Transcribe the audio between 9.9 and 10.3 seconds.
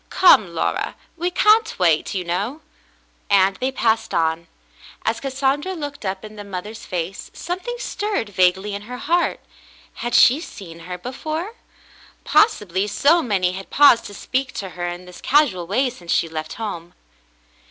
Had